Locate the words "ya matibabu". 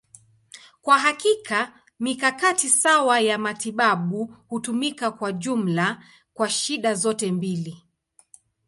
3.19-4.35